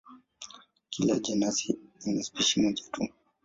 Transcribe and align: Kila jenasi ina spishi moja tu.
Kila 0.89 1.17
jenasi 1.19 1.79
ina 2.07 2.23
spishi 2.23 2.61
moja 2.61 2.83
tu. 2.91 3.07